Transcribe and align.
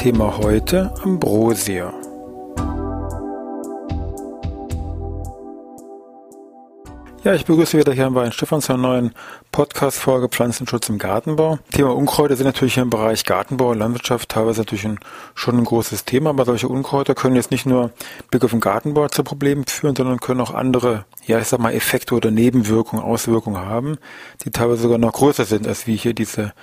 Thema 0.00 0.34
heute 0.38 0.90
Ambrosia. 1.02 1.92
Ja, 7.22 7.34
ich 7.34 7.44
begrüße 7.44 7.76
wieder 7.76 7.92
hier 7.92 8.08
bei 8.08 8.30
Stefan 8.30 8.62
zur 8.62 8.78
neuen 8.78 9.12
Podcast-Folge 9.52 10.30
Pflanzenschutz 10.30 10.88
im 10.88 10.96
Gartenbau. 10.96 11.58
Thema 11.70 11.94
Unkräuter 11.94 12.34
sind 12.34 12.46
natürlich 12.46 12.78
im 12.78 12.88
Bereich 12.88 13.26
Gartenbau 13.26 13.72
und 13.72 13.78
Landwirtschaft 13.78 14.30
teilweise 14.30 14.62
natürlich 14.62 14.86
ein, 14.86 15.00
schon 15.34 15.58
ein 15.58 15.64
großes 15.64 16.06
Thema, 16.06 16.30
aber 16.30 16.46
solche 16.46 16.68
Unkräuter 16.68 17.14
können 17.14 17.36
jetzt 17.36 17.50
nicht 17.50 17.66
nur 17.66 17.90
Blick 18.30 18.42
auf 18.42 18.52
den 18.52 18.60
Gartenbau 18.60 19.06
zu 19.08 19.22
Problemen 19.22 19.66
führen, 19.66 19.94
sondern 19.94 20.18
können 20.18 20.40
auch 20.40 20.54
andere, 20.54 21.04
ja, 21.26 21.38
ich 21.38 21.48
sag 21.48 21.60
mal, 21.60 21.74
Effekte 21.74 22.14
oder 22.14 22.30
Nebenwirkungen, 22.30 23.04
Auswirkungen 23.04 23.60
haben, 23.60 23.98
die 24.46 24.50
teilweise 24.50 24.80
sogar 24.80 24.96
noch 24.96 25.12
größer 25.12 25.44
sind, 25.44 25.68
als 25.68 25.86
wie 25.86 25.96
hier 25.96 26.14
diese 26.14 26.54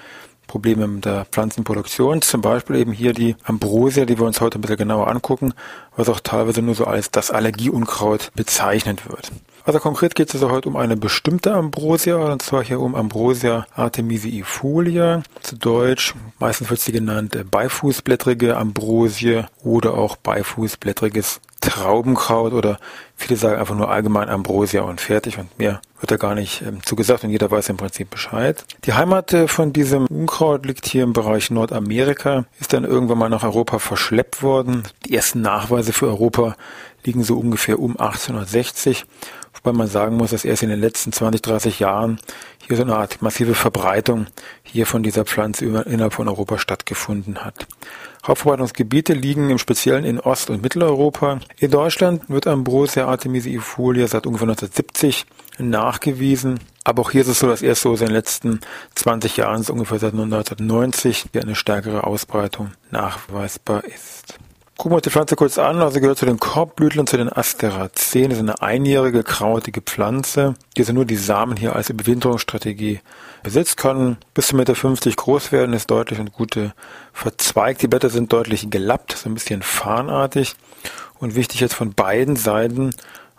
Probleme 0.48 0.88
mit 0.88 1.06
der 1.06 1.26
Pflanzenproduktion. 1.26 2.22
Zum 2.22 2.42
Beispiel 2.42 2.78
eben 2.78 2.92
hier 2.92 3.14
die 3.14 3.36
Ambrosia, 3.44 4.06
die 4.06 4.18
wir 4.18 4.26
uns 4.26 4.42
heute 4.42 4.58
ein 4.58 4.62
bisschen 4.62 4.78
genauer 4.78 5.08
angucken, 5.10 5.54
was 5.96 6.10
auch 6.10 6.20
teilweise 6.20 6.62
nur 6.62 6.76
so 6.76 6.86
als 6.86 7.12
das 7.12 7.30
Allergieunkraut 7.30 8.32
bezeichnet 8.36 9.10
wird. 9.10 9.32
Also 9.66 9.80
konkret 9.80 10.16
geht 10.16 10.30
es 10.30 10.36
also 10.36 10.50
heute 10.50 10.70
um 10.70 10.78
eine 10.78 10.96
bestimmte 10.96 11.54
Ambrosia, 11.54 12.16
und 12.16 12.42
zwar 12.42 12.64
hier 12.64 12.80
um 12.80 12.96
Ambrosia 12.96 13.68
artemisiifolia, 13.76 15.24
zu 15.42 15.58
Deutsch, 15.58 16.16
meistens 16.40 16.70
wird 16.70 16.80
sie 16.80 16.94
genannt 16.94 17.38
beifußblättrige 17.52 18.56
Ambrosie 18.56 19.44
oder 19.64 19.96
auch 19.96 20.16
beifußblättriges 20.16 21.42
Traubenkraut 21.62 22.54
oder 22.54 22.80
viele 23.16 23.38
sagen 23.38 23.60
einfach 23.60 23.76
nur 23.76 23.90
allgemein 23.90 24.30
Ambrosia 24.30 24.82
und 24.82 25.02
fertig 25.02 25.38
und 25.38 25.58
mehr 25.58 25.82
wird 26.00 26.12
da 26.12 26.18
gar 26.18 26.36
nicht 26.36 26.62
ähm, 26.62 26.84
zugesagt 26.84 27.24
und 27.24 27.32
jeder 27.32 27.50
weiß 27.50 27.70
im 27.70 27.78
Prinzip 27.78 28.10
Bescheid. 28.10 28.64
Die 28.86 28.94
Heimat 28.94 29.34
äh, 29.34 29.48
von 29.48 29.74
diesem 29.74 30.06
Unkraut 30.08 30.66
liegt 30.66 30.86
hier 30.86 31.04
im 31.04 31.14
Bereich 31.14 31.50
Nordamerika, 31.50 32.46
ist 32.60 32.74
dann 32.74 32.84
irgendwann 32.84 33.18
mal 33.18 33.30
nach 33.30 33.44
Europa 33.44 33.80
verschleppt 33.80 34.44
worden. 34.44 34.84
Die 35.06 35.16
ersten 35.16 35.42
Nachweise 35.42 35.94
für 35.94 36.08
Europa 36.08 36.56
liegen 37.04 37.24
so 37.24 37.38
ungefähr 37.38 37.80
um 37.80 37.98
1860, 37.98 39.06
wobei 39.56 39.76
man 39.76 39.88
sagen 39.88 40.18
muss, 40.18 40.32
dass 40.32 40.46
erst 40.46 40.64
in 40.64 40.70
den 40.70 40.80
letzten 40.80 41.12
20, 41.12 41.42
30 41.42 41.80
Jahren 41.80 42.20
hier 42.68 42.78
so 42.78 42.84
eine 42.84 42.96
Art 42.96 43.22
massive 43.22 43.56
Verbreitung 43.56 44.28
hier 44.64 44.86
von 44.86 45.04
dieser 45.04 45.26
Pflanze 45.26 45.66
innerhalb 45.66 46.14
von 46.14 46.28
Europa 46.28 46.60
stattgefunden 46.60 47.44
hat. 47.44 47.66
Hauptverbreitungsgebiete 48.28 49.14
liegen 49.14 49.50
im 49.50 49.58
Speziellen 49.58 50.04
in 50.04 50.20
Ost- 50.20 50.50
und 50.50 50.62
Mitteleuropa. 50.62 51.40
In 51.58 51.72
Deutschland 51.72 52.30
wird 52.30 52.46
Ambrosia 52.46 53.08
artemisiifolia 53.08 54.08
seit 54.08 54.28
ungefähr 54.28 54.50
1970 54.50 55.26
nachgewiesen. 55.60 56.60
Aber 56.84 57.02
auch 57.02 57.12
hier 57.12 57.22
ist 57.22 57.28
es 57.28 57.40
so, 57.40 57.48
dass 57.48 57.62
erst 57.62 57.82
so 57.82 57.94
in 57.94 58.00
den 58.00 58.12
letzten 58.12 58.60
20 58.96 59.38
Jahren, 59.38 59.64
so 59.64 59.74
ungefähr 59.74 60.00
seit 60.00 60.14
1990, 60.14 61.30
eine 61.36 61.56
stärkere 61.56 62.06
Ausbreitung 62.06 62.72
nachweisbar 62.92 63.84
ist. 63.86 64.38
Gucken 64.78 64.92
wir 64.92 64.98
uns 64.98 65.06
die 65.06 65.10
Pflanze 65.10 65.36
kurz 65.36 65.58
an. 65.58 65.82
Also 65.82 66.00
gehört 66.00 66.20
zu 66.20 66.28
den 66.28 66.40
Korbblütlern, 66.40 67.08
zu 67.08 67.18
den 67.18 67.34
Asteraceen. 67.34 68.30
Das 68.30 68.38
ist 68.38 68.44
eine 68.44 68.62
einjährige, 68.62 69.24
krautige 69.24 69.82
Pflanze, 69.82 70.54
die 70.76 70.82
also 70.82 70.94
nur 70.94 71.06
die 71.06 71.16
Samen 71.16 71.58
hier 71.58 71.76
als 71.76 71.90
Überwinterungsstrategie 71.90 73.00
besitzt, 73.42 73.78
kann 73.78 74.18
bis 74.36 74.50
zu 74.50 74.56
1,50 74.56 74.58
Meter 74.88 75.16
groß 75.16 75.52
werden, 75.52 75.74
ist 75.74 75.90
deutlich 75.90 76.20
und 76.20 76.32
gute 76.32 76.74
verzweigt. 77.12 77.82
Die 77.82 77.88
Blätter 77.88 78.12
sind 78.12 78.32
deutlich 78.32 78.70
gelappt, 78.70 79.14
so 79.14 79.30
ein 79.30 79.34
bisschen 79.34 79.64
fahnartig. 79.64 80.56
Und 81.20 81.34
wichtig 81.34 81.60
jetzt 81.60 81.74
von 81.74 81.94
beiden 81.94 82.36
Seiten 82.36 82.92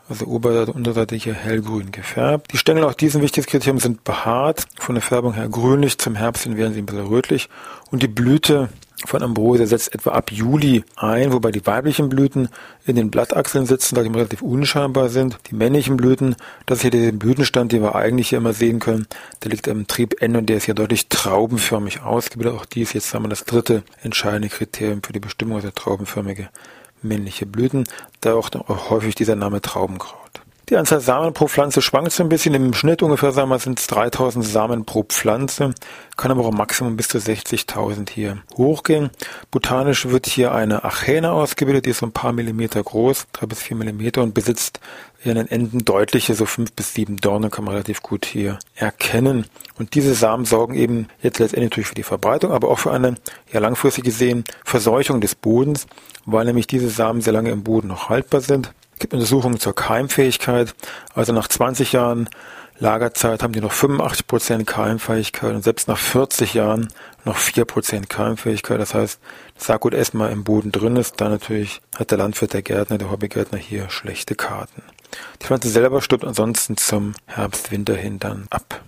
also 0.08 0.26
Oberseite 0.26 0.72
Unterseite 0.72 1.16
hier 1.16 1.34
hellgrün 1.34 1.92
gefärbt. 1.92 2.52
Die 2.52 2.58
Stängel, 2.58 2.84
auch 2.84 2.94
diesen 2.94 3.22
wichtiges 3.22 3.46
Kriterium, 3.46 3.78
sind 3.78 4.04
behaart, 4.04 4.66
von 4.78 4.94
der 4.94 5.02
Färbung 5.02 5.34
her 5.34 5.48
grünlich, 5.48 5.98
zum 5.98 6.14
Herbst 6.14 6.44
hin 6.44 6.56
werden 6.56 6.72
sie 6.74 6.80
ein 6.80 6.86
bisschen 6.86 7.06
rötlich 7.06 7.48
und 7.90 8.02
die 8.02 8.08
Blüte 8.08 8.68
von 9.06 9.22
Ambrosia 9.22 9.66
setzt 9.66 9.94
etwa 9.94 10.10
ab 10.10 10.32
Juli 10.32 10.84
ein, 10.96 11.32
wobei 11.32 11.52
die 11.52 11.64
weiblichen 11.64 12.08
Blüten 12.08 12.48
in 12.84 12.96
den 12.96 13.10
Blattachseln 13.10 13.64
sitzen, 13.64 13.94
da 13.94 14.02
die 14.02 14.08
relativ 14.08 14.42
unscheinbar 14.42 15.08
sind. 15.08 15.38
Die 15.50 15.54
männlichen 15.54 15.96
Blüten, 15.96 16.34
das 16.66 16.78
ist 16.78 16.82
hier 16.82 16.90
der 16.90 17.12
Blütenstand, 17.12 17.70
den 17.70 17.82
wir 17.82 17.94
eigentlich 17.94 18.30
hier 18.30 18.38
immer 18.38 18.52
sehen 18.52 18.80
können, 18.80 19.06
der 19.44 19.52
liegt 19.52 19.68
am 19.68 19.86
Triebende 19.86 20.40
und 20.40 20.46
der 20.46 20.56
ist 20.56 20.64
hier 20.64 20.74
deutlich 20.74 21.08
traubenförmig 21.08 22.02
ausgebildet. 22.02 22.58
Auch 22.58 22.66
dies 22.66 22.92
jetzt 22.92 23.14
haben 23.14 23.24
wir 23.24 23.28
das 23.28 23.44
dritte 23.44 23.84
entscheidende 24.02 24.48
Kriterium 24.48 25.00
für 25.02 25.12
die 25.12 25.20
Bestimmung 25.20 25.60
der 25.60 25.74
traubenförmige 25.74 26.48
männliche 27.02 27.46
Blüten, 27.46 27.84
da 28.20 28.34
auch 28.34 28.50
häufig 28.90 29.14
dieser 29.14 29.36
Name 29.36 29.60
Traubenkraut. 29.60 30.42
Die 30.68 30.76
Anzahl 30.76 31.00
Samen 31.00 31.32
pro 31.32 31.48
Pflanze 31.48 31.80
schwankt 31.80 32.12
so 32.12 32.22
ein 32.22 32.28
bisschen. 32.28 32.52
Im 32.52 32.74
Schnitt 32.74 33.02
ungefähr 33.02 33.32
sagen 33.32 33.48
wir, 33.48 33.58
sind 33.58 33.80
es 33.80 33.86
3000 33.86 34.44
Samen 34.44 34.84
pro 34.84 35.02
Pflanze, 35.02 35.74
kann 36.18 36.30
aber 36.30 36.44
auch 36.44 36.52
Maximum 36.52 36.94
bis 36.94 37.08
zu 37.08 37.16
60.000 37.16 38.10
hier 38.10 38.42
hochgehen. 38.54 39.08
Botanisch 39.50 40.10
wird 40.10 40.26
hier 40.26 40.52
eine 40.52 40.84
Achäne 40.84 41.32
ausgebildet, 41.32 41.86
die 41.86 41.90
ist 41.90 42.00
so 42.00 42.06
ein 42.06 42.12
paar 42.12 42.34
Millimeter 42.34 42.82
groß, 42.82 43.28
drei 43.32 43.46
bis 43.46 43.62
vier 43.62 43.78
Millimeter 43.78 44.22
und 44.22 44.34
besitzt 44.34 44.80
an 45.24 45.36
den 45.36 45.48
Enden 45.48 45.86
deutliche, 45.86 46.34
so 46.34 46.44
fünf 46.44 46.74
bis 46.74 46.92
sieben 46.92 47.16
Dornen 47.16 47.50
kann 47.50 47.64
man 47.64 47.72
relativ 47.72 48.02
gut 48.02 48.26
hier 48.26 48.58
erkennen. 48.74 49.46
Und 49.78 49.94
diese 49.94 50.12
Samen 50.12 50.44
sorgen 50.44 50.74
eben 50.74 51.08
jetzt 51.22 51.38
letztendlich 51.38 51.70
natürlich 51.70 51.88
für 51.88 51.94
die 51.94 52.02
Verbreitung, 52.02 52.52
aber 52.52 52.68
auch 52.68 52.78
für 52.78 52.92
eine, 52.92 53.14
ja 53.50 53.60
langfristig 53.60 54.04
gesehen, 54.04 54.44
Verseuchung 54.66 55.22
des 55.22 55.34
Bodens, 55.34 55.86
weil 56.26 56.44
nämlich 56.44 56.66
diese 56.66 56.90
Samen 56.90 57.22
sehr 57.22 57.32
lange 57.32 57.52
im 57.52 57.64
Boden 57.64 57.88
noch 57.88 58.10
haltbar 58.10 58.42
sind. 58.42 58.74
Es 58.98 59.00
gibt 59.00 59.14
Untersuchungen 59.14 59.60
zur 59.60 59.76
Keimfähigkeit. 59.76 60.74
Also 61.14 61.32
nach 61.32 61.46
20 61.46 61.92
Jahren 61.92 62.28
Lagerzeit 62.80 63.44
haben 63.44 63.52
die 63.52 63.60
noch 63.60 63.72
85% 63.72 64.64
Keimfähigkeit 64.64 65.54
und 65.54 65.62
selbst 65.62 65.86
nach 65.86 65.98
40 65.98 66.54
Jahren 66.54 66.88
noch 67.24 67.36
4% 67.38 68.08
Keimfähigkeit. 68.08 68.80
Das 68.80 68.94
heißt, 68.94 69.20
das 69.54 69.66
Saatgut 69.68 69.94
erstmal 69.94 70.32
im 70.32 70.42
Boden 70.42 70.72
drin 70.72 70.96
ist, 70.96 71.20
dann 71.20 71.30
natürlich 71.30 71.80
hat 71.96 72.10
der 72.10 72.18
Landwirt, 72.18 72.54
der 72.54 72.62
Gärtner, 72.62 72.98
der 72.98 73.12
Hobbygärtner 73.12 73.58
hier 73.60 73.88
schlechte 73.88 74.34
Karten. 74.34 74.82
Die 75.40 75.46
Pflanze 75.46 75.68
selber 75.68 76.02
stirbt 76.02 76.24
ansonsten 76.24 76.76
zum 76.76 77.14
Herbst, 77.26 77.70
Winter 77.70 77.94
hin 77.94 78.18
dann 78.18 78.48
ab. 78.50 78.82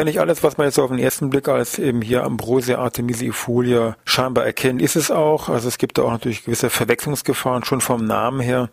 Ja, 0.00 0.04
nicht 0.04 0.18
alles, 0.18 0.42
was 0.42 0.56
man 0.56 0.66
jetzt 0.66 0.78
auf 0.78 0.88
den 0.88 0.98
ersten 0.98 1.28
Blick 1.28 1.46
als 1.46 1.78
eben 1.78 2.00
hier 2.00 2.24
Ambrosia 2.24 2.78
artemisiifolia 2.78 3.98
scheinbar 4.06 4.46
erkennt, 4.46 4.80
ist 4.80 4.96
es 4.96 5.10
auch. 5.10 5.50
Also 5.50 5.68
es 5.68 5.76
gibt 5.76 5.98
da 5.98 6.04
auch 6.04 6.10
natürlich 6.10 6.46
gewisse 6.46 6.70
Verwechslungsgefahren 6.70 7.64
schon 7.64 7.82
vom 7.82 8.06
Namen 8.06 8.40
her. 8.40 8.70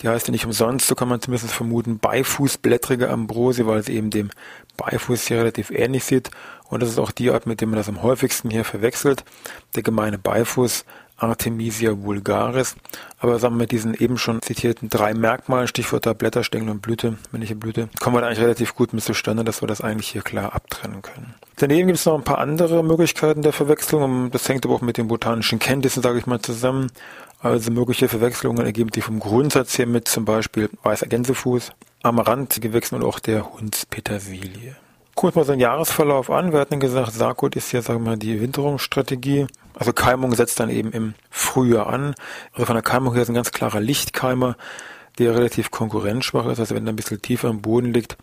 Die 0.00 0.08
heißt 0.08 0.28
ja 0.28 0.30
nicht 0.30 0.46
umsonst, 0.46 0.86
so 0.86 0.94
kann 0.94 1.08
man 1.08 1.20
zumindest 1.20 1.52
vermuten, 1.52 1.98
beifußblättrige 1.98 3.10
Ambrosie, 3.10 3.66
weil 3.66 3.80
es 3.80 3.88
eben 3.88 4.10
dem 4.10 4.30
Beifuß 4.76 5.26
hier 5.26 5.38
relativ 5.38 5.72
ähnlich 5.72 6.04
sieht. 6.04 6.30
Und 6.68 6.84
das 6.84 6.90
ist 6.90 7.00
auch 7.00 7.10
die 7.10 7.32
Art, 7.32 7.46
mit 7.46 7.60
der 7.60 7.66
man 7.66 7.76
das 7.76 7.88
am 7.88 8.04
häufigsten 8.04 8.48
hier 8.48 8.64
verwechselt. 8.64 9.24
Der 9.74 9.82
gemeine 9.82 10.18
Beifuß 10.18 10.84
Artemisia 11.20 12.02
vulgaris. 12.02 12.76
Aber 13.18 13.38
sagen 13.38 13.54
wir 13.54 13.60
mit 13.60 13.72
diesen 13.72 13.94
eben 13.94 14.18
schon 14.18 14.42
zitierten 14.42 14.88
drei 14.88 15.14
Merkmalen, 15.14 15.68
Stichwörter 15.68 16.14
Blätter, 16.14 16.42
Stängel 16.44 16.70
und 16.70 16.82
Blüte, 16.82 17.16
männliche 17.32 17.54
Blüte, 17.54 17.88
kommen 18.00 18.16
wir 18.16 18.20
da 18.20 18.28
eigentlich 18.28 18.40
relativ 18.40 18.74
gut 18.74 18.92
mit 18.92 19.04
zustande, 19.04 19.44
dass 19.44 19.62
wir 19.62 19.68
das 19.68 19.80
eigentlich 19.80 20.08
hier 20.08 20.22
klar 20.22 20.54
abtrennen 20.54 21.02
können. 21.02 21.34
Daneben 21.56 21.88
gibt 21.88 21.98
es 21.98 22.06
noch 22.06 22.16
ein 22.16 22.24
paar 22.24 22.38
andere 22.38 22.82
Möglichkeiten 22.82 23.42
der 23.42 23.52
Verwechslung. 23.52 24.30
Das 24.30 24.48
hängt 24.48 24.64
aber 24.64 24.74
auch 24.74 24.80
mit 24.80 24.96
den 24.96 25.08
botanischen 25.08 25.58
Kenntnissen, 25.58 26.02
sage 26.02 26.18
ich 26.18 26.26
mal, 26.26 26.40
zusammen. 26.40 26.90
Also 27.42 27.70
mögliche 27.70 28.08
Verwechslungen 28.08 28.64
ergeben 28.64 28.90
sich 28.92 29.04
vom 29.04 29.18
Grundsatz 29.18 29.78
her 29.78 29.86
mit 29.86 30.08
zum 30.08 30.24
Beispiel 30.24 30.68
weißer 30.82 31.06
Gänsefuß, 31.06 31.72
Amaranthgewächsen 32.02 32.98
und 32.98 33.04
auch 33.04 33.18
der 33.18 33.52
Hundspetersilie. 33.52 34.76
Gucken 35.20 35.34
wir 35.34 35.40
mal 35.40 35.44
so 35.44 35.52
einen 35.52 35.60
Jahresverlauf 35.60 36.30
an. 36.30 36.54
Wir 36.54 36.60
hatten 36.60 36.80
gesagt, 36.80 37.12
Saatgut 37.12 37.54
ist 37.54 37.72
ja, 37.72 37.82
sagen 37.82 38.04
wir 38.04 38.12
mal, 38.12 38.16
die 38.16 38.40
Winterungsstrategie. 38.40 39.48
Also 39.74 39.92
Keimung 39.92 40.34
setzt 40.34 40.58
dann 40.60 40.70
eben 40.70 40.92
im 40.92 41.12
Frühjahr 41.28 41.88
an. 41.88 42.14
Also 42.54 42.64
von 42.64 42.74
der 42.74 42.82
Keimung 42.82 43.12
her 43.12 43.20
ist 43.20 43.28
ein 43.28 43.34
ganz 43.34 43.52
klarer 43.52 43.80
Lichtkeimer, 43.80 44.56
der 45.18 45.34
relativ 45.34 45.70
konkurrenzschwach 45.70 46.46
ist. 46.46 46.58
Also 46.58 46.74
wenn 46.74 46.86
er 46.86 46.94
ein 46.94 46.96
bisschen 46.96 47.20
tiefer 47.20 47.50
im 47.50 47.60
Boden 47.60 47.92
liegt, 47.92 48.16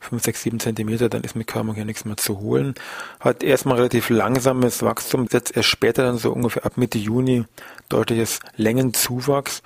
5, 0.00 0.22
6, 0.22 0.42
7 0.42 0.60
Zentimeter, 0.60 1.10
dann 1.10 1.22
ist 1.22 1.36
mit 1.36 1.48
Körmung 1.48 1.74
hier 1.74 1.84
nichts 1.84 2.06
mehr 2.06 2.16
zu 2.16 2.40
holen. 2.40 2.72
Hat 3.20 3.42
erstmal 3.42 3.76
relativ 3.76 4.08
langsames 4.08 4.82
Wachstum, 4.82 5.26
setzt 5.26 5.54
erst 5.54 5.68
später 5.68 6.04
dann 6.04 6.16
so 6.16 6.32
ungefähr 6.32 6.64
ab 6.64 6.78
Mitte 6.78 6.96
Juni 6.96 7.44
deutliches 7.90 8.40
Längenzuwachs 8.56 9.60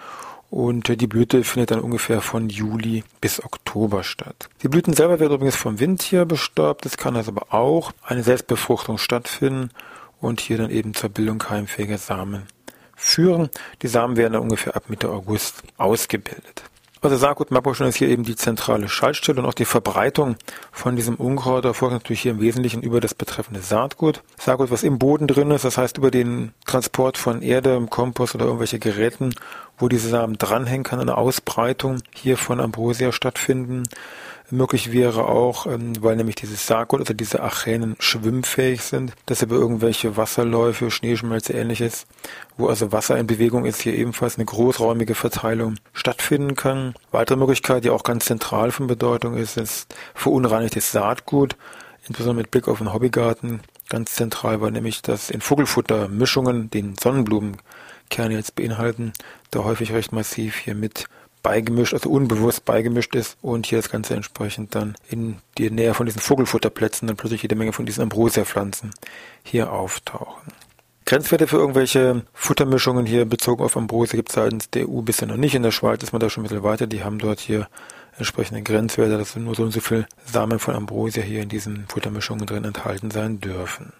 und 0.52 1.00
die 1.00 1.06
Blüte 1.06 1.44
findet 1.44 1.70
dann 1.70 1.80
ungefähr 1.80 2.20
von 2.20 2.50
Juli 2.50 3.04
bis 3.22 3.42
Oktober 3.42 4.04
statt. 4.04 4.50
Die 4.62 4.68
Blüten 4.68 4.92
selber 4.92 5.18
werden 5.18 5.32
übrigens 5.32 5.56
vom 5.56 5.80
Wind 5.80 6.02
hier 6.02 6.26
bestäubt. 6.26 6.84
Es 6.84 6.98
kann 6.98 7.16
also 7.16 7.30
aber 7.30 7.54
auch 7.54 7.92
eine 8.02 8.22
Selbstbefruchtung 8.22 8.98
stattfinden 8.98 9.70
und 10.20 10.42
hier 10.42 10.58
dann 10.58 10.68
eben 10.68 10.92
zur 10.92 11.08
Bildung 11.08 11.38
keimfähiger 11.38 11.96
Samen 11.96 12.42
führen. 12.94 13.48
Die 13.80 13.88
Samen 13.88 14.18
werden 14.18 14.34
dann 14.34 14.42
ungefähr 14.42 14.76
ab 14.76 14.90
Mitte 14.90 15.08
August 15.08 15.62
ausgebildet. 15.78 16.64
Also 17.04 17.16
Saatgut 17.16 17.50
Magboschen 17.50 17.88
ist 17.88 17.96
hier 17.96 18.08
eben 18.08 18.22
die 18.22 18.36
zentrale 18.36 18.88
Schaltstelle 18.88 19.40
und 19.40 19.46
auch 19.46 19.54
die 19.54 19.64
Verbreitung 19.64 20.36
von 20.70 20.94
diesem 20.94 21.16
Unkraut 21.16 21.64
erfolgt 21.64 21.94
natürlich 21.94 22.20
hier 22.20 22.30
im 22.30 22.40
Wesentlichen 22.40 22.80
über 22.80 23.00
das 23.00 23.12
betreffende 23.12 23.60
Saatgut. 23.60 24.22
Saatgut, 24.38 24.70
was 24.70 24.84
im 24.84 25.00
Boden 25.00 25.26
drin 25.26 25.50
ist, 25.50 25.64
das 25.64 25.78
heißt 25.78 25.98
über 25.98 26.12
den 26.12 26.52
Transport 26.64 27.18
von 27.18 27.42
Erde, 27.42 27.84
Kompost 27.90 28.36
oder 28.36 28.44
irgendwelche 28.44 28.78
Geräten, 28.78 29.34
wo 29.78 29.88
diese 29.88 30.10
Samen 30.10 30.38
dranhängen, 30.38 30.84
kann 30.84 31.00
eine 31.00 31.16
Ausbreitung 31.16 32.02
hier 32.14 32.36
von 32.36 32.60
Ambrosia 32.60 33.10
stattfinden. 33.10 33.82
Möglich 34.50 34.92
wäre 34.92 35.26
auch, 35.26 35.66
ähm, 35.66 35.92
weil 36.02 36.16
nämlich 36.16 36.36
dieses 36.36 36.66
Sarkol, 36.66 37.00
also 37.00 37.14
diese 37.14 37.42
Achänen 37.42 37.96
schwimmfähig 37.98 38.82
sind, 38.82 39.12
dass 39.26 39.42
über 39.42 39.56
irgendwelche 39.56 40.16
Wasserläufe, 40.16 40.90
Schneeschmelze, 40.90 41.54
ähnliches, 41.54 42.06
wo 42.56 42.68
also 42.68 42.92
Wasser 42.92 43.18
in 43.18 43.26
Bewegung 43.26 43.64
ist, 43.64 43.80
hier 43.80 43.94
ebenfalls 43.94 44.36
eine 44.36 44.44
großräumige 44.44 45.14
Verteilung 45.14 45.76
stattfinden 45.92 46.54
kann. 46.54 46.94
Weitere 47.10 47.38
Möglichkeit, 47.38 47.84
die 47.84 47.90
auch 47.90 48.02
ganz 48.02 48.26
zentral 48.26 48.72
von 48.72 48.86
Bedeutung 48.86 49.36
ist, 49.36 49.56
ist 49.56 49.94
verunreinigtes 50.14 50.92
Saatgut, 50.92 51.56
insbesondere 52.06 52.42
mit 52.42 52.50
Blick 52.50 52.68
auf 52.68 52.78
den 52.78 52.92
Hobbygarten. 52.92 53.60
Ganz 53.88 54.14
zentral 54.14 54.60
war 54.60 54.70
nämlich, 54.70 55.02
dass 55.02 55.30
in 55.30 55.40
Vogelfuttermischungen 55.40 56.70
den 56.70 56.96
Sonnenblumenkerne 56.96 58.34
jetzt 58.34 58.54
beinhalten, 58.54 59.12
da 59.50 59.64
häufig 59.64 59.92
recht 59.92 60.12
massiv 60.12 60.56
hier 60.56 60.74
mit 60.74 61.06
beigemischt, 61.42 61.94
also 61.94 62.10
unbewusst 62.10 62.64
beigemischt 62.64 63.14
ist 63.14 63.36
und 63.42 63.66
hier 63.66 63.78
das 63.78 63.90
Ganze 63.90 64.14
entsprechend 64.14 64.74
dann 64.74 64.94
in 65.08 65.38
die 65.58 65.70
Nähe 65.70 65.94
von 65.94 66.06
diesen 66.06 66.20
Vogelfutterplätzen 66.20 67.08
dann 67.08 67.16
plötzlich 67.16 67.42
jede 67.42 67.56
Menge 67.56 67.72
von 67.72 67.86
diesen 67.86 68.02
Ambrosia-Pflanzen 68.02 68.90
hier 69.42 69.72
auftauchen. 69.72 70.52
Grenzwerte 71.04 71.48
für 71.48 71.56
irgendwelche 71.56 72.22
Futtermischungen 72.32 73.06
hier 73.06 73.24
bezogen 73.24 73.64
auf 73.64 73.76
Ambrosia 73.76 74.16
gibt 74.16 74.30
es 74.30 74.36
seitens 74.36 74.70
der 74.70 74.88
EU 74.88 75.02
bisher 75.02 75.28
noch 75.28 75.36
nicht. 75.36 75.54
In 75.54 75.62
der 75.62 75.72
Schweiz 75.72 76.02
ist 76.02 76.12
man 76.12 76.20
da 76.20 76.30
schon 76.30 76.42
ein 76.42 76.48
bisschen 76.48 76.62
weiter. 76.62 76.86
Die 76.86 77.02
haben 77.02 77.18
dort 77.18 77.40
hier 77.40 77.68
entsprechende 78.16 78.62
Grenzwerte, 78.62 79.18
dass 79.18 79.34
nur 79.36 79.54
so 79.54 79.64
und 79.64 79.72
so 79.72 79.80
viel 79.80 80.06
Samen 80.24 80.58
von 80.58 80.74
Ambrosia 80.74 81.22
hier 81.22 81.42
in 81.42 81.48
diesen 81.48 81.86
Futtermischungen 81.88 82.46
drin 82.46 82.64
enthalten 82.64 83.10
sein 83.10 83.40
dürfen. 83.40 83.92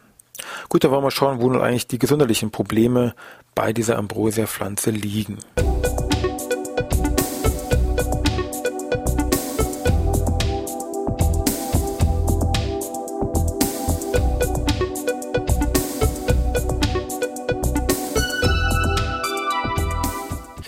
Gut, 0.68 0.84
da 0.84 0.90
wollen 0.90 1.04
wir 1.04 1.10
schauen, 1.10 1.40
wo 1.40 1.50
nun 1.50 1.60
eigentlich 1.60 1.86
die 1.86 1.98
gesundheitlichen 1.98 2.50
Probleme 2.50 3.14
bei 3.54 3.72
dieser 3.72 3.98
Ambrosia-Pflanze 3.98 4.90
liegen. 4.90 5.38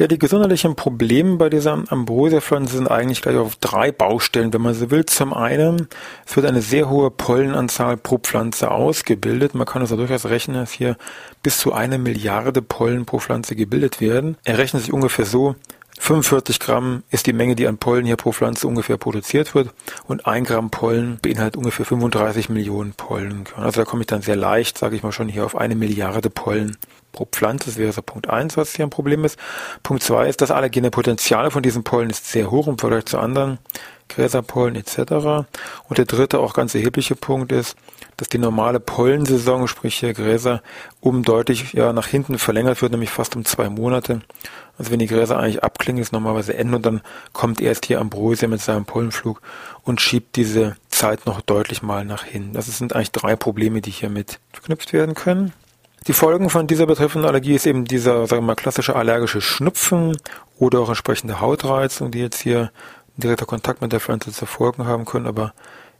Ja, 0.05 0.09
die 0.09 0.19
gesundheitlichen 0.19 0.77
Probleme 0.77 1.37
bei 1.37 1.49
dieser 1.49 1.83
Ambrosia-Pflanze 1.89 2.77
sind 2.77 2.91
eigentlich 2.91 3.23
gleich 3.23 3.39
auf 3.39 3.57
drei 3.57 3.91
Baustellen, 3.91 4.53
wenn 4.53 4.61
man 4.61 4.75
so 4.75 4.91
will. 4.91 5.07
Zum 5.07 5.33
einen, 5.33 5.89
es 6.27 6.37
wird 6.37 6.45
eine 6.45 6.61
sehr 6.61 6.91
hohe 6.91 7.11
Pollenanzahl 7.11 7.97
pro 7.97 8.19
Pflanze 8.19 8.71
ausgebildet. 8.71 9.55
Man 9.55 9.67
kann 9.67 9.81
also 9.81 9.97
durchaus 9.97 10.27
rechnen, 10.27 10.59
dass 10.59 10.73
hier 10.73 10.99
bis 11.43 11.57
zu 11.57 11.73
eine 11.73 11.97
Milliarde 11.97 12.61
Pollen 12.61 13.07
pro 13.07 13.19
Pflanze 13.19 13.57
gebildet 13.57 14.03
werden. 14.03 14.37
Er 14.45 14.59
rechnet 14.59 14.83
sich 14.83 14.93
ungefähr 14.93 15.25
so, 15.25 15.55
45 15.99 16.61
Gramm 16.61 17.03
ist 17.09 17.27
die 17.27 17.33
Menge, 17.33 17.57
die 17.57 17.67
an 17.67 17.79
Pollen 17.79 18.05
hier 18.05 18.17
pro 18.17 18.33
Pflanze 18.33 18.69
ungefähr 18.69 18.99
produziert 18.99 19.55
wird 19.55 19.71
und 20.07 20.27
ein 20.27 20.45
Gramm 20.45 20.69
Pollen 20.69 21.19
beinhaltet 21.23 21.57
ungefähr 21.57 21.87
35 21.87 22.51
Millionen 22.51 22.93
Pollen. 22.93 23.45
Also 23.57 23.81
da 23.81 23.85
komme 23.87 24.03
ich 24.03 24.09
dann 24.09 24.21
sehr 24.21 24.37
leicht, 24.37 24.77
sage 24.77 24.97
ich 24.97 25.03
mal 25.03 25.13
schon, 25.13 25.31
hier 25.31 25.47
auf 25.47 25.57
eine 25.57 25.77
Milliarde 25.77 26.29
Pollen 26.29 26.77
pro 27.15 27.25
Pflanze. 27.25 27.67
Das 27.67 27.79
wäre 27.79 27.93
so 27.93 28.03
Punkt 28.03 28.29
eins, 28.29 28.59
was 28.59 28.75
hier 28.75 28.85
ein 28.85 28.91
Problem 28.91 29.25
ist. 29.25 29.39
Punkt 29.83 30.03
zwei 30.03 30.29
ist, 30.29 30.43
das 30.43 30.51
allergene 30.51 30.91
Potenzial 30.91 31.51
von 31.51 31.63
diesen 31.63 31.85
Pollen 31.85 32.11
ist 32.11 32.31
sehr 32.31 32.51
hoch 32.51 32.69
im 32.69 32.77
Vergleich 32.77 33.07
zu 33.07 33.19
anderen 33.19 33.59
Gräserpollen 34.09 34.77
etc. 34.77 35.47
Und 35.89 35.99
der 35.99 36.05
dritte, 36.05 36.39
auch 36.39 36.53
ganz 36.53 36.75
erhebliche 36.75 37.17
Punkt 37.17 37.53
ist, 37.53 37.77
dass 38.17 38.29
die 38.29 38.39
normale 38.39 38.81
Pollensaison, 38.81 39.67
sprich 39.67 39.97
hier 39.97 40.13
Gräser, 40.13 40.63
um 41.01 41.23
deutlich 41.23 41.73
ja, 41.73 41.93
nach 41.93 42.07
hinten 42.07 42.39
verlängert 42.39 42.83
wird, 42.83 42.93
nämlich 42.93 43.11
fast 43.11 43.35
um 43.35 43.45
zwei 43.45 43.69
Monate. 43.69 44.21
Also 44.79 44.91
wenn 44.91 44.99
die 44.99 45.07
Gräser 45.07 45.39
eigentlich 45.39 45.63
abklingen, 45.63 46.03
ist 46.03 46.13
normalerweise 46.13 46.55
Ende 46.55 46.77
und 46.77 46.87
dann 46.87 47.01
kommt 47.33 47.61
erst 47.61 47.87
hier 47.87 48.01
Ambrosia 48.01 48.49
mit 48.49 48.61
seinem 48.61 48.85
Pollenflug 48.85 49.41
und 49.83 50.01
schiebt 50.01 50.37
diese 50.37 50.77
Zeit 50.89 51.27
noch 51.27 51.41
deutlich 51.41 51.83
mal 51.83 52.05
nach 52.05 52.25
hinten. 52.25 52.55
Das 52.55 52.67
sind 52.67 52.95
eigentlich 52.95 53.13
drei 53.13 53.37
Probleme, 53.37 53.81
die 53.81 53.91
hiermit 53.91 54.41
verknüpft 54.53 54.93
werden 54.93 55.15
können. 55.15 55.53
Die 56.07 56.13
Folgen 56.13 56.51
von 56.51 56.67
dieser 56.67 56.85
betreffenden 56.85 57.27
Allergie 57.27 57.55
ist 57.55 57.67
eben 57.67 57.87
dieser, 57.87 58.27
sagen 58.27 58.43
wir 58.43 58.49
mal, 58.49 58.57
klassische 58.57 58.95
allergische 58.95 59.41
Schnupfen 59.41 60.19
oder 60.59 60.81
auch 60.81 60.89
entsprechende 60.89 61.41
Hautreizung, 61.41 62.11
die 62.11 62.19
jetzt 62.19 62.43
hier 62.43 62.71
direkter 63.17 63.47
Kontakt 63.47 63.81
mit 63.81 63.91
der 63.93 64.01
Pflanze 64.01 64.31
zu 64.31 64.45
folgen 64.45 64.87
haben 64.87 65.07
können, 65.07 65.27
aber 65.27 65.55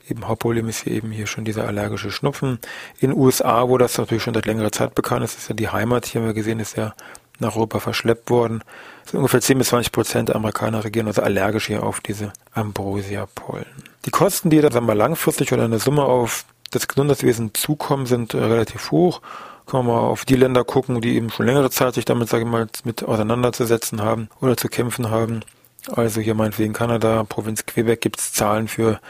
eben 0.07 0.29
Hauptproblem 0.29 0.69
ist 0.69 0.83
hier 0.83 0.93
eben 0.93 1.11
hier 1.11 1.27
schon 1.27 1.47
dieser 1.47 1.67
allergische 1.67 2.11
Schnupfen. 2.11 2.59
In 3.01 3.11
den 3.11 3.19
USA, 3.19 3.67
wo 3.69 3.79
das 3.79 3.97
natürlich 3.97 4.23
schon 4.23 4.35
seit 4.35 4.45
längerer 4.45 4.73
Zeit 4.73 4.95
bekannt 4.95 5.25
ist, 5.25 5.39
ist 5.39 5.49
ja 5.49 5.55
die 5.55 5.71
Heimat, 5.71 6.05
hier 6.05 6.21
haben 6.21 6.29
wir 6.29 6.35
gesehen, 6.35 6.61
ist 6.61 6.77
ja 6.77 6.93
nach 7.39 7.57
Europa 7.57 7.81
verschleppt 7.81 8.29
worden. 8.29 8.63
Es 9.07 9.13
sind 9.13 9.19
ungefähr 9.19 9.41
10 9.41 9.57
bis 9.57 9.69
20 9.69 9.91
Prozent 9.91 10.29
der 10.29 10.37
Amerikaner 10.37 10.85
regieren 10.85 11.07
also 11.07 11.23
allergisch 11.23 11.67
hier 11.69 11.83
auf 11.83 12.01
diese 12.01 12.33
Ambrosia-Pollen. 12.53 13.65
Die 14.05 14.11
Kosten, 14.11 14.51
die 14.51 14.61
da 14.61 14.71
sagen 14.71 14.87
wir, 14.87 14.95
langfristig 14.95 15.51
oder 15.55 15.65
eine 15.65 15.79
Summe 15.79 16.05
auf 16.05 16.45
das 16.73 16.89
Gesundheitswesen 16.89 17.55
zukommen, 17.55 18.05
sind 18.05 18.35
äh, 18.35 18.39
relativ 18.39 18.91
hoch 18.91 19.23
kann 19.67 19.85
man 19.85 19.95
mal 19.95 20.01
auf 20.01 20.25
die 20.25 20.37
Länder 20.37 20.65
gucken, 20.65 21.01
die 21.01 21.17
eben 21.17 21.31
schon 21.31 21.47
längere 21.47 21.71
Zeit 21.71 21.95
sich 21.95 22.05
damit, 22.05 22.29
sage 22.29 22.45
ich 22.45 22.51
mal, 22.51 22.67
mit 22.85 23.03
auseinanderzusetzen 23.03 24.03
haben 24.03 24.29
oder 24.41 24.57
zu 24.57 24.69
kämpfen 24.69 25.11
haben. 25.11 25.41
Also 25.93 26.21
hier 26.21 26.35
meinetwegen 26.35 26.73
Kanada, 26.73 27.25
Provinz 27.25 27.67
Quebec 27.67 28.01
gibt 28.01 28.19
es 28.19 28.33
Zahlen 28.33 28.69
für, 28.69 29.01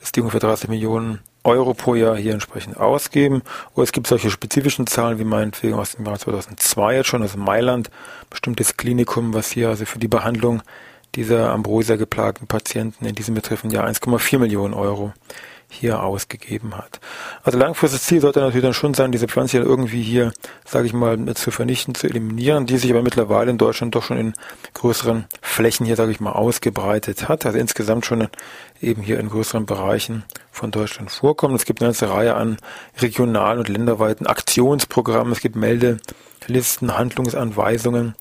dass 0.00 0.12
die 0.12 0.20
ungefähr 0.20 0.40
30 0.40 0.68
Millionen 0.68 1.20
Euro 1.44 1.74
pro 1.74 1.94
Jahr 1.94 2.16
hier 2.16 2.32
entsprechend 2.32 2.78
ausgeben. 2.78 3.42
Oder 3.74 3.84
es 3.84 3.92
gibt 3.92 4.06
solche 4.06 4.30
spezifischen 4.30 4.86
Zahlen 4.86 5.18
wie 5.18 5.24
meinetwegen 5.24 5.74
aus 5.74 5.92
dem 5.92 6.06
Jahr 6.06 6.18
2002 6.18 6.96
jetzt 6.96 7.06
schon, 7.06 7.22
aus 7.22 7.36
Mailand, 7.36 7.90
bestimmtes 8.30 8.76
Klinikum, 8.76 9.34
was 9.34 9.50
hier 9.50 9.68
also 9.68 9.84
für 9.84 9.98
die 9.98 10.08
Behandlung 10.08 10.62
dieser 11.14 11.52
Ambrosia 11.52 11.96
geplagten 11.96 12.48
Patienten 12.48 13.04
in 13.04 13.14
diesem 13.14 13.34
betreffenden 13.34 13.78
Jahr 13.78 13.86
1,4 13.86 14.38
Millionen 14.38 14.74
Euro 14.74 15.12
hier 15.74 16.02
ausgegeben 16.02 16.76
hat. 16.76 17.00
Also 17.42 17.58
langfristiges 17.58 18.06
Ziel 18.06 18.20
sollte 18.20 18.40
natürlich 18.40 18.62
dann 18.62 18.74
schon 18.74 18.94
sein, 18.94 19.12
diese 19.12 19.28
Pflanze 19.28 19.58
irgendwie 19.58 20.02
hier, 20.02 20.32
sage 20.64 20.86
ich 20.86 20.92
mal, 20.92 21.18
zu 21.34 21.50
vernichten, 21.50 21.94
zu 21.94 22.06
eliminieren, 22.06 22.66
die 22.66 22.78
sich 22.78 22.90
aber 22.90 23.02
mittlerweile 23.02 23.50
in 23.50 23.58
Deutschland 23.58 23.94
doch 23.94 24.04
schon 24.04 24.18
in 24.18 24.32
größeren 24.74 25.26
Flächen 25.42 25.86
hier, 25.86 25.96
sage 25.96 26.12
ich 26.12 26.20
mal, 26.20 26.32
ausgebreitet 26.32 27.28
hat. 27.28 27.44
Also 27.46 27.58
insgesamt 27.58 28.06
schon 28.06 28.28
eben 28.80 29.02
hier 29.02 29.18
in 29.18 29.28
größeren 29.28 29.66
Bereichen 29.66 30.24
von 30.50 30.70
Deutschland 30.70 31.10
vorkommen. 31.10 31.54
Es 31.54 31.64
gibt 31.64 31.80
eine 31.80 31.88
ganze 31.88 32.10
Reihe 32.10 32.34
an 32.34 32.56
regionalen 33.00 33.58
und 33.58 33.68
länderweiten 33.68 34.26
Aktionsprogrammen. 34.26 35.32
Es 35.32 35.40
gibt 35.40 35.56
Meldelisten, 36.44 36.96
Handlungsanweisungen, 36.96 38.14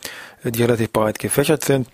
die 0.43 0.61
relativ 0.61 0.91
breit 0.91 1.19
gefächert 1.19 1.63
sind. 1.63 1.87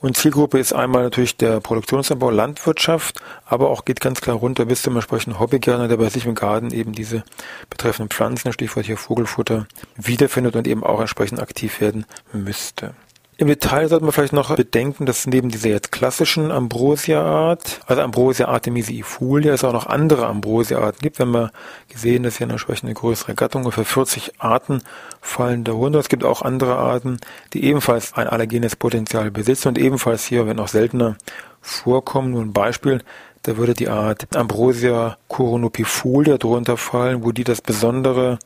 Und 0.00 0.16
Zielgruppe 0.16 0.58
ist 0.58 0.72
einmal 0.72 1.02
natürlich 1.02 1.36
der 1.36 1.60
Produktionsanbau, 1.60 2.30
Landwirtschaft, 2.30 3.20
aber 3.44 3.70
auch 3.70 3.84
geht 3.84 4.00
ganz 4.00 4.20
klar 4.20 4.36
runter 4.36 4.66
bis 4.66 4.82
zum 4.82 4.94
entsprechenden 4.96 5.38
Hobbygärtner, 5.38 5.88
der 5.88 5.96
bei 5.96 6.08
sich 6.08 6.26
im 6.26 6.34
Garten 6.34 6.70
eben 6.72 6.92
diese 6.92 7.24
betreffenden 7.70 8.10
Pflanzen, 8.10 8.52
Stichwort 8.52 8.86
hier 8.86 8.96
Vogelfutter, 8.96 9.66
wiederfindet 9.96 10.56
und 10.56 10.66
eben 10.66 10.84
auch 10.84 11.00
entsprechend 11.00 11.40
aktiv 11.40 11.80
werden 11.80 12.06
müsste. 12.32 12.94
Im 13.38 13.48
Detail 13.48 13.86
sollte 13.88 14.02
man 14.02 14.12
vielleicht 14.12 14.32
noch 14.32 14.56
bedenken, 14.56 15.04
dass 15.04 15.26
neben 15.26 15.50
dieser 15.50 15.68
jetzt 15.68 15.92
klassischen 15.92 16.50
Ambrosia-Art, 16.50 17.80
also 17.86 18.00
Ambrosia 18.00 18.48
artemisiifolia, 18.48 19.52
es 19.52 19.62
auch 19.62 19.74
noch 19.74 19.84
andere 19.84 20.26
Ambrosia-Arten 20.26 21.00
gibt. 21.00 21.18
Wir 21.18 21.26
haben 21.26 21.50
gesehen, 21.88 22.22
dass 22.22 22.38
hier 22.38 22.46
eine 22.46 22.54
entsprechende 22.54 22.94
größere 22.94 23.34
Gattung, 23.34 23.64
ungefähr 23.64 23.84
40 23.84 24.40
Arten 24.40 24.80
fallen 25.20 25.64
darunter. 25.64 25.98
Es 25.98 26.08
gibt 26.08 26.24
auch 26.24 26.40
andere 26.40 26.76
Arten, 26.76 27.18
die 27.52 27.64
ebenfalls 27.64 28.14
ein 28.14 28.26
allergenes 28.26 28.74
Potenzial 28.74 29.30
besitzen 29.30 29.68
und 29.68 29.76
ebenfalls 29.78 30.24
hier, 30.24 30.46
wenn 30.46 30.58
auch 30.58 30.68
seltener, 30.68 31.16
vorkommen. 31.60 32.30
Nur 32.30 32.40
ein 32.40 32.54
Beispiel, 32.54 33.02
da 33.42 33.58
würde 33.58 33.74
die 33.74 33.90
Art 33.90 34.34
Ambrosia 34.34 35.18
coronopifolia 35.28 36.38
drunter 36.38 36.78
fallen, 36.78 37.22
wo 37.22 37.32
die 37.32 37.44
das 37.44 37.60
Besondere 37.60 38.38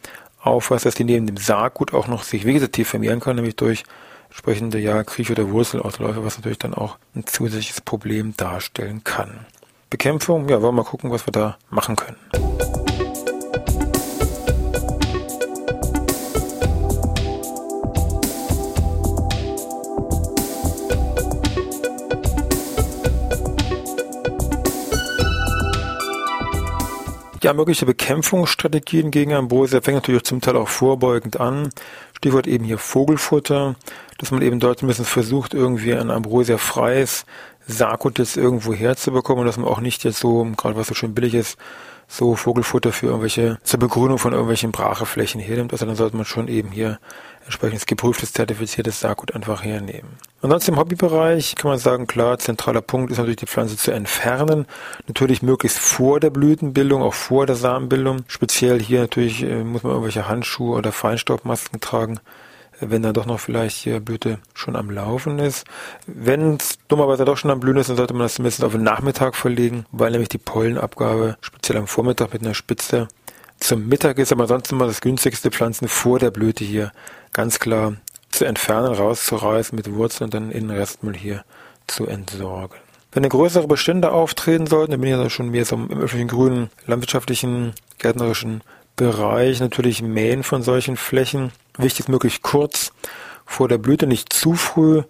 aufweist, 0.43 0.85
dass 0.85 0.97
die 0.97 1.05
neben 1.05 1.27
dem 1.27 1.37
Saatgut 1.37 1.95
auch 1.95 2.09
noch 2.09 2.25
sich 2.25 2.45
vegetativ 2.45 2.89
vermehren 2.89 3.21
kann, 3.21 3.37
nämlich 3.37 3.55
durch 3.55 3.85
entsprechende 4.31 4.79
ja 4.79 5.03
Kriech- 5.03 5.31
oder 5.31 5.51
Wurzelausläufe, 5.51 6.25
was 6.25 6.39
natürlich 6.39 6.59
dann 6.59 6.73
auch 6.73 6.97
ein 7.15 7.27
zusätzliches 7.27 7.81
Problem 7.81 8.35
darstellen 8.37 9.05
kann. 9.05 9.47
Bekämpfung. 9.91 10.49
Ja, 10.49 10.63
wollen 10.63 10.77
wir 10.77 10.83
mal 10.83 10.85
gucken, 10.85 11.11
was 11.11 11.27
wir 11.27 11.33
da 11.33 11.59
machen 11.69 11.97
können. 11.97 12.17
Ja, 27.43 27.55
mögliche 27.55 27.87
Bekämpfungsstrategien 27.87 29.11
gegen 29.11 29.33
Ambrosia 29.33 29.81
fängt 29.81 29.97
natürlich 29.97 30.25
zum 30.25 30.43
Teil 30.43 30.57
auch 30.57 30.69
vorbeugend 30.69 31.41
an. 31.41 31.71
Stichwort 32.13 32.47
eben 32.47 32.67
hier 32.67 32.77
Vogelfutter, 32.77 33.77
dass 34.21 34.31
man 34.31 34.43
eben 34.43 34.61
dort 34.61 34.87
bisschen 34.87 35.07
versucht, 35.07 35.55
irgendwie 35.55 35.95
ein 35.95 36.11
Ambrosia 36.11 36.59
freies 36.59 37.25
Saatgut 37.67 38.19
jetzt 38.19 38.37
irgendwo 38.37 38.75
herzubekommen 38.75 39.41
und 39.41 39.47
dass 39.47 39.57
man 39.57 39.69
auch 39.69 39.81
nicht 39.81 40.05
jetzt 40.05 40.19
so, 40.19 40.45
gerade 40.57 40.77
was 40.77 40.89
so 40.89 40.95
schön 40.95 41.15
billig 41.15 41.35
ist, 41.35 41.57
so 42.07 42.35
Vogelfutter 42.35 42.93
für 42.93 43.07
irgendwelche, 43.07 43.59
zur 43.63 43.81
Begrünung 43.81 44.19
von 44.19 44.33
irgendwelchen 44.33 44.73
Bracheflächen 44.73 45.41
hernimmt. 45.41 45.73
Also 45.73 45.87
dann 45.87 45.95
sollte 45.95 46.17
man 46.17 46.27
schon 46.27 46.49
eben 46.49 46.71
hier 46.71 46.99
entsprechendes 47.45 47.87
geprüftes, 47.87 48.33
zertifiziertes 48.33 49.01
Saatgut 49.01 49.35
einfach 49.35 49.65
hernehmen. 49.65 50.11
Ansonsten 50.43 50.73
im 50.73 50.79
Hobbybereich 50.79 51.55
kann 51.55 51.71
man 51.71 51.79
sagen, 51.79 52.07
klar, 52.07 52.39
zentraler 52.39 52.83
Punkt 52.83 53.11
ist 53.11 53.19
natürlich 53.19 53.37
die 53.37 53.47
Pflanze 53.47 53.77
zu 53.77 53.93
entfernen. 53.93 54.67
Natürlich 55.07 55.41
möglichst 55.41 55.79
vor 55.79 56.21
der 56.21 56.31
Blütenbildung, 56.31 57.03
auch 57.03 57.15
vor 57.15 57.47
der 57.47 57.57
Samenbildung. 57.57 58.25
Speziell 58.27 58.81
hier 58.81 59.01
natürlich 59.01 59.43
äh, 59.43 59.65
muss 59.65 59.83
man 59.83 59.93
irgendwelche 59.93 60.29
Handschuhe 60.29 60.77
oder 60.77 60.93
Feinstaubmasken 60.93 61.81
tragen 61.81 62.21
wenn 62.81 63.03
dann 63.03 63.15
doch 63.15 63.27
noch 63.27 63.41
vielleicht 63.41 63.77
hier 63.77 64.01
Blüte 64.01 64.39
schon 64.55 64.77
am 64.77 64.91
Laufen 64.91 65.39
ist. 65.39 65.67
Wenn 66.07 66.57
es 66.57 66.79
dummerweise 66.89 67.25
doch 67.25 67.37
schon 67.37 67.51
am 67.51 67.61
Blühen 67.61 67.77
ist, 67.77 67.91
dann 67.91 67.97
sollte 67.97 68.15
man 68.15 68.23
das 68.23 68.35
zumindest 68.35 68.65
auf 68.65 68.73
den 68.73 68.83
Nachmittag 68.83 69.37
verlegen, 69.37 69.87
weil 69.93 70.11
nämlich 70.11 70.29
die 70.29 70.39
Pollenabgabe 70.39 71.37
speziell 71.41 71.79
am 71.79 71.87
Vormittag 71.87 72.33
mit 72.33 72.43
einer 72.43 72.55
Spitze 72.55 73.09
zum 73.59 73.89
Mittag 73.89 74.19
ist, 74.19 74.33
aber 74.33 74.43
ansonsten 74.43 74.77
mal 74.77 74.87
das 74.87 75.01
günstigste 75.01 75.51
Pflanzen 75.51 75.89
vor 75.89 76.19
der 76.19 76.31
Blüte 76.31 76.65
hier 76.65 76.93
ganz 77.33 77.59
klar 77.59 77.97
zu 78.31 78.45
entfernen, 78.45 78.95
rauszureißen 78.95 79.77
mit 79.77 79.93
Wurzeln 79.93 80.27
und 80.27 80.35
dann 80.35 80.51
in 80.51 80.69
den 80.69 80.77
Restmüll 80.77 81.17
hier 81.17 81.45
zu 81.87 82.07
entsorgen. 82.07 82.77
Wenn 83.13 83.29
größere 83.29 83.67
Bestände 83.67 84.13
auftreten 84.13 84.67
sollten, 84.67 84.93
dann 84.93 85.01
bin 85.01 85.13
ich 85.13 85.19
ja 85.19 85.31
schon 85.31 85.51
mehr 85.51 85.65
so 85.65 85.75
im 85.75 85.91
öffentlichen 85.91 86.29
grünen, 86.29 86.71
landwirtschaftlichen, 86.87 87.75
gärtnerischen 87.99 88.63
Bereich 89.01 89.61
natürlich 89.61 90.03
Mähen 90.03 90.43
von 90.43 90.63
solchen 90.63 90.99
Flächen. 90.99 91.53
Wichtig 91.79 92.01
ist 92.01 92.09
möglichst 92.11 92.43
kurz 92.43 92.93
vor 93.47 93.67
der 93.67 93.79
Blüte, 93.79 94.07
nicht 94.07 94.31
zu 94.31 94.53
früh, 94.53 95.05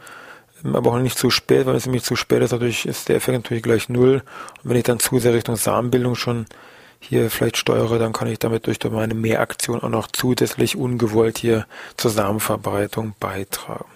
aber 0.62 0.92
auch 0.92 0.98
nicht 1.00 1.18
zu 1.18 1.28
spät. 1.30 1.66
Wenn 1.66 1.74
es 1.74 1.86
nämlich 1.86 2.04
zu 2.04 2.14
spät 2.14 2.40
ist, 2.40 2.52
natürlich 2.52 2.86
ist 2.86 3.08
der 3.08 3.16
Effekt 3.16 3.38
natürlich 3.38 3.64
gleich 3.64 3.88
null. 3.88 4.22
Und 4.62 4.70
wenn 4.70 4.76
ich 4.76 4.84
dann 4.84 5.00
zu 5.00 5.18
sehr 5.18 5.34
Richtung 5.34 5.56
Samenbildung 5.56 6.14
schon 6.14 6.46
hier 7.00 7.32
vielleicht 7.32 7.56
steuere, 7.56 7.98
dann 7.98 8.12
kann 8.12 8.28
ich 8.28 8.38
damit 8.38 8.68
durch 8.68 8.78
meine 8.88 9.14
Mehraktion 9.14 9.82
auch 9.82 9.88
noch 9.88 10.06
zusätzlich 10.06 10.76
ungewollt 10.76 11.38
hier 11.38 11.66
zur 11.96 12.12
Samenverbreitung 12.12 13.14
beitragen. 13.18 13.86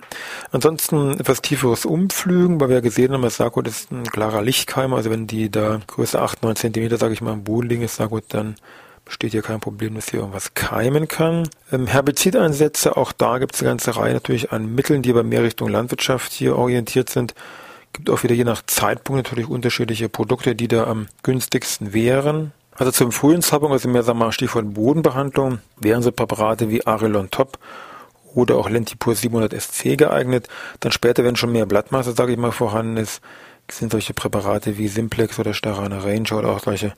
Ansonsten 0.51 1.21
etwas 1.21 1.41
tieferes 1.41 1.85
Umpflügen, 1.85 2.61
weil 2.61 2.69
wir 2.69 2.77
ja 2.77 2.81
gesehen 2.81 3.13
haben, 3.13 3.23
das 3.23 3.37
Saatgut 3.37 3.69
ist 3.69 3.93
ein 3.93 4.03
klarer 4.03 4.43
Lichtkeimer, 4.43 4.97
also 4.97 5.11
wenn 5.11 5.29
die 5.29 5.51
da 5.51 5.81
größer 5.87 6.21
8, 6.21 6.43
9 6.43 6.57
Zentimeter, 6.57 6.97
sage 6.97 7.15
ich 7.15 7.21
mal, 7.21 7.35
im 7.35 7.45
Boden 7.45 7.69
liegen, 7.69 7.83
ist 7.83 7.95
Saatgut, 7.95 8.25
dann 8.31 8.57
besteht 9.05 9.33
hier 9.33 9.43
kein 9.43 9.61
Problem, 9.61 9.95
dass 9.95 10.11
hier 10.11 10.21
irgendwas 10.21 10.55
keimen 10.55 11.09
kann. 11.09 11.49
Ähm, 11.73 11.87
Herbizideinsätze, 11.87 12.97
auch 12.97 13.13
da 13.13 13.39
gibt 13.39 13.55
es 13.55 13.61
eine 13.61 13.71
ganze 13.71 13.97
Reihe 13.97 14.15
natürlich 14.15 14.53
an 14.53 14.75
Mitteln, 14.75 15.03
die 15.03 15.11
aber 15.11 15.23
mehr 15.23 15.43
Richtung 15.43 15.69
Landwirtschaft 15.69 16.33
hier 16.33 16.57
orientiert 16.57 17.11
sind. 17.11 17.35
Gibt 17.93 18.11
auch 18.11 18.23
wieder 18.23 18.35
je 18.35 18.45
nach 18.45 18.63
Zeitpunkt 18.67 19.25
natürlich 19.25 19.49
unterschiedliche 19.49 20.09
Produkte, 20.09 20.55
die 20.55 20.69
da 20.69 20.85
am 20.85 21.07
günstigsten 21.23 21.93
wären. 21.93 22.53
Also 22.77 22.91
zum 22.91 23.13
frühen 23.13 23.41
Zeitpunkt, 23.41 23.73
also 23.73 23.89
mehr 23.89 24.03
sagen 24.03 24.19
wir 24.19 24.27
mal 24.27 24.33
Stichwort 24.33 24.75
Bodenbehandlung, 24.75 25.61
wären 25.79 26.03
so 26.03 26.11
Präparate 26.11 26.71
wie 26.71 26.87
Arelon 26.87 27.31
Top 27.31 27.59
oder 28.35 28.57
auch 28.57 28.69
Lentipur 28.69 29.15
700 29.15 29.53
SC 29.61 29.97
geeignet. 29.97 30.49
Dann 30.81 30.91
später, 30.91 31.23
wenn 31.23 31.37
schon 31.37 31.53
mehr 31.53 31.67
Blattmasse, 31.67 32.13
sage 32.13 32.33
ich 32.33 32.39
mal, 32.39 32.51
vorhanden 32.51 32.97
ist, 32.97 33.21
sind 33.71 33.93
solche 33.93 34.15
Präparate 34.15 34.79
wie 34.79 34.89
Simplex 34.89 35.39
oder 35.39 35.55
Starana 35.55 35.99
Ranger 35.99 36.39
oder 36.39 36.51
auch 36.51 36.61
solche 36.61 36.95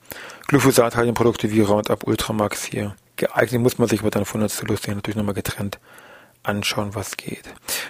glyphosathaltigen 0.47 1.15
Produkte 1.15 1.51
wie 1.51 1.61
Roundup 1.61 2.05
Ultramax 2.05 2.65
hier 2.65 2.95
geeignet. 3.15 3.61
Muss 3.61 3.77
man 3.77 3.87
sich 3.87 4.01
aber 4.01 4.11
dann 4.11 4.25
von 4.25 4.41
der 4.41 4.49
Zulustig 4.49 4.93
natürlich 4.93 5.17
nochmal 5.17 5.33
getrennt 5.33 5.79
anschauen, 6.43 6.95
was 6.95 7.17
geht. 7.17 7.43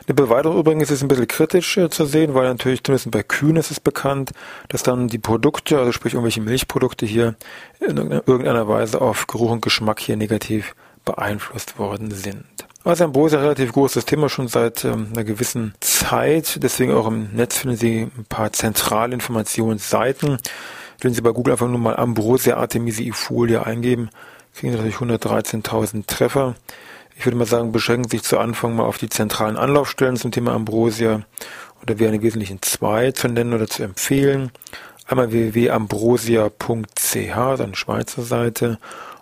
Eine 0.08 0.16
Beweiterung 0.16 0.58
übrigens 0.58 0.90
ist 0.90 1.02
ein 1.02 1.08
bisschen 1.08 1.28
kritisch 1.28 1.78
äh, 1.78 1.90
zu 1.90 2.06
sehen, 2.06 2.34
weil 2.34 2.48
natürlich 2.48 2.84
zumindest 2.84 3.12
bei 3.12 3.24
Kühen 3.24 3.56
ist 3.56 3.72
es 3.72 3.80
bekannt, 3.80 4.32
dass 4.70 4.84
dann 4.84 5.08
die 5.08 5.20
Produkte, 5.20 5.78
also 5.78 5.92
sprich 5.92 6.14
irgendwelche 6.14 6.42
Milchprodukte 6.42 7.06
hier 7.06 7.36
in 7.80 7.98
irgendeiner 7.98 8.68
Weise 8.68 9.02
auf 9.02 9.28
Geruch 9.28 9.52
und 9.52 9.62
Geschmack 9.62 10.00
hier 10.00 10.18
negativ 10.18 10.76
beeinflusst 11.06 11.78
worden 11.78 12.12
sind. 12.12 12.46
Also 12.88 13.04
Ambrosia 13.04 13.40
relativ 13.40 13.74
großes 13.74 14.06
Thema 14.06 14.30
schon 14.30 14.48
seit 14.48 14.86
ähm, 14.86 15.10
einer 15.12 15.26
gewissen 15.26 15.74
Zeit. 15.82 16.64
Deswegen 16.64 16.94
auch 16.94 17.08
im 17.08 17.34
Netz 17.34 17.58
finden 17.58 17.76
Sie 17.76 18.04
ein 18.04 18.26
paar 18.30 18.54
zentrale 18.54 19.14
Informationsseiten. 19.14 20.38
Wenn 21.02 21.14
Sie 21.14 21.20
bei 21.20 21.32
Google 21.32 21.52
einfach 21.52 21.68
nur 21.68 21.80
mal 21.80 21.98
Ambrosia 21.98 22.56
artemisiifolia 22.56 23.64
eingeben, 23.64 24.10
kriegen 24.56 24.72
Sie 24.72 24.78
natürlich 24.78 24.96
113.000 24.96 26.08
Treffer. 26.08 26.56
Ich 27.18 27.26
würde 27.26 27.36
mal 27.36 27.46
sagen, 27.46 27.74
beschränken 27.74 28.10
Sie 28.10 28.20
sich 28.20 28.26
zu 28.26 28.40
Anfang 28.40 28.78
mal 28.78 28.86
auf 28.86 28.98
die 28.98 29.10
zentralen 29.10 29.58
Anlaufstellen 29.58 30.16
zum 30.16 30.32
Thema 30.32 30.54
Ambrosia. 30.54 31.24
Oder 31.84 32.00
wären 32.00 32.14
im 32.14 32.22
Wesentlichen 32.22 32.62
zwei 32.62 33.12
zu 33.12 33.28
nennen 33.28 33.54
oder 33.54 33.68
zu 33.68 33.84
empfehlen. 33.84 34.50
Einmal 35.06 35.34
www.ambrosia.ch, 35.34 37.58
dann 37.58 37.76
Schweizer 37.76 38.22
Seite 38.22 38.80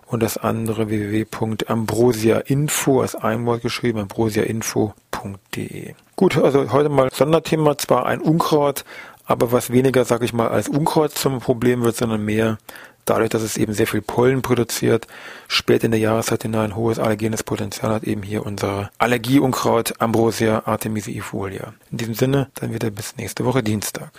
und 0.07 0.23
das 0.23 0.37
andere 0.37 0.89
www.ambrosiainfo, 0.89 3.01
als 3.01 3.15
ein 3.15 3.45
Wort 3.45 3.61
geschrieben, 3.61 3.99
ambrosiainfo.de. 3.99 5.93
Gut, 6.15 6.37
also 6.37 6.71
heute 6.71 6.89
mal 6.89 7.09
Sonderthema, 7.11 7.77
zwar 7.77 8.05
ein 8.05 8.21
Unkraut, 8.21 8.85
aber 9.25 9.51
was 9.51 9.71
weniger, 9.71 10.05
sag 10.05 10.23
ich 10.23 10.33
mal, 10.33 10.47
als 10.47 10.69
Unkraut 10.69 11.11
zum 11.11 11.39
Problem 11.39 11.83
wird, 11.83 11.95
sondern 11.95 12.23
mehr 12.23 12.57
dadurch, 13.05 13.29
dass 13.29 13.41
es 13.41 13.57
eben 13.57 13.73
sehr 13.73 13.87
viel 13.87 14.01
Pollen 14.01 14.41
produziert, 14.41 15.07
spät 15.47 15.83
in 15.83 15.91
der 15.91 15.99
Jahreszeit 15.99 16.43
hinein 16.43 16.75
hohes 16.75 16.99
allergenes 16.99 17.43
Potenzial 17.43 17.93
hat, 17.93 18.03
eben 18.03 18.23
hier 18.23 18.45
unsere 18.45 18.89
Allergieunkraut 18.97 19.93
Ambrosia 19.99 20.63
artemisiifolia. 20.65 21.73
In 21.91 21.97
diesem 21.97 22.15
Sinne, 22.15 22.49
dann 22.55 22.73
wieder 22.73 22.89
bis 22.89 23.15
nächste 23.17 23.45
Woche 23.45 23.63
Dienstag. 23.63 24.11